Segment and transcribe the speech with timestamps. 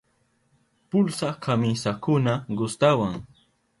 [0.89, 3.13] Pulsa kamisakuna gustawan.